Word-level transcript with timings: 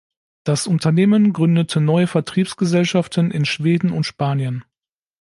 Das 0.45 0.65
Unternehmen 0.65 1.31
gründete 1.31 1.79
neue 1.79 2.07
Vertriebsgesellschaften 2.07 3.29
in 3.29 3.45
Schweden 3.45 3.91
und 3.91 4.03
Spanien. 4.03 4.65